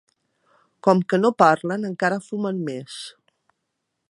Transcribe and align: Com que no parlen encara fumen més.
Com 0.87 1.03
que 1.13 1.19
no 1.25 1.31
parlen 1.43 1.87
encara 1.93 2.21
fumen 2.31 2.67
més. 2.71 3.01